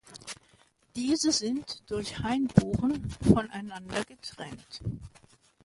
[0.95, 4.81] Diese sind durch Hainbuchen voneinander getrennt.